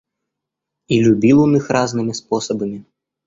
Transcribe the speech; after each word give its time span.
И 0.87 0.99
любил 0.99 1.41
он 1.41 1.57
их 1.57 1.69
разными 1.69 2.11
способами. 2.13 2.85